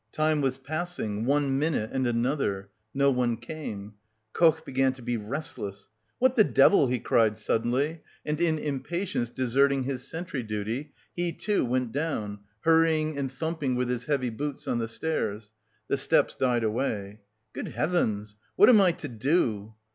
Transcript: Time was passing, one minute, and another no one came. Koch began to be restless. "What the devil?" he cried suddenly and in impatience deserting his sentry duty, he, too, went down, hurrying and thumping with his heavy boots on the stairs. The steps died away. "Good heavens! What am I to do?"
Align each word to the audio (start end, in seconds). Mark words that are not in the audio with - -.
Time 0.11 0.41
was 0.41 0.57
passing, 0.57 1.25
one 1.25 1.59
minute, 1.59 1.91
and 1.93 2.07
another 2.07 2.71
no 2.91 3.11
one 3.11 3.37
came. 3.37 3.93
Koch 4.33 4.65
began 4.65 4.93
to 4.93 5.01
be 5.03 5.15
restless. 5.15 5.89
"What 6.17 6.35
the 6.35 6.43
devil?" 6.43 6.87
he 6.87 6.97
cried 6.97 7.37
suddenly 7.37 8.01
and 8.25 8.41
in 8.41 8.57
impatience 8.57 9.29
deserting 9.29 9.83
his 9.83 10.01
sentry 10.03 10.41
duty, 10.41 10.91
he, 11.15 11.31
too, 11.33 11.63
went 11.63 11.91
down, 11.91 12.39
hurrying 12.61 13.15
and 13.15 13.31
thumping 13.31 13.75
with 13.75 13.89
his 13.89 14.05
heavy 14.05 14.31
boots 14.31 14.67
on 14.67 14.79
the 14.79 14.87
stairs. 14.87 15.53
The 15.87 15.97
steps 15.97 16.35
died 16.35 16.63
away. 16.63 17.19
"Good 17.53 17.67
heavens! 17.67 18.35
What 18.55 18.69
am 18.69 18.81
I 18.81 18.93
to 18.93 19.07
do?" 19.07 19.75